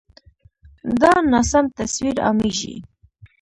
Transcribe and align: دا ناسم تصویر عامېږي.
دا 1.01 1.13
ناسم 1.31 1.65
تصویر 1.77 2.15
عامېږي. 2.25 2.75